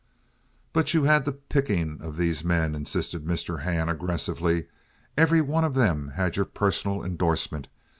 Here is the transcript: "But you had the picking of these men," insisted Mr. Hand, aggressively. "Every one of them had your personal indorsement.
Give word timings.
"But 0.73 0.95
you 0.95 1.03
had 1.03 1.25
the 1.25 1.31
picking 1.31 2.01
of 2.01 2.17
these 2.17 2.43
men," 2.43 2.73
insisted 2.73 3.23
Mr. 3.23 3.61
Hand, 3.61 3.87
aggressively. 3.91 4.65
"Every 5.15 5.41
one 5.41 5.63
of 5.63 5.75
them 5.75 6.13
had 6.15 6.37
your 6.37 6.45
personal 6.45 7.03
indorsement. 7.03 7.67